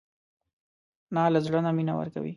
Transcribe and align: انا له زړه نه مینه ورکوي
انا 1.11 1.23
له 1.33 1.39
زړه 1.45 1.59
نه 1.65 1.71
مینه 1.77 1.93
ورکوي 1.97 2.29